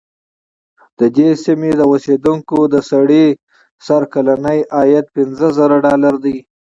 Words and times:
د 0.99 1.01
دې 1.17 1.29
سیمې 1.45 1.71
د 1.77 1.81
اوسېدونکو 1.91 2.57
د 2.73 2.75
سړي 2.91 3.25
سر 3.85 4.01
کلنی 4.13 4.59
عاید 4.77 5.05
پنځه 5.15 5.47
زره 5.57 5.75
ډالره 5.85 6.19
دی. 6.25 6.37